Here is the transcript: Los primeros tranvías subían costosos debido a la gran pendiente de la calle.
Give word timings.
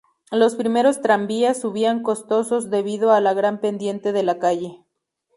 Los 0.31 0.55
primeros 0.55 1.03
tranvías 1.03 1.61
subían 1.61 2.01
costosos 2.01 2.71
debido 2.71 3.11
a 3.11 3.21
la 3.21 3.35
gran 3.35 3.61
pendiente 3.61 4.11
de 4.13 4.23
la 4.23 4.39
calle. 4.39 4.83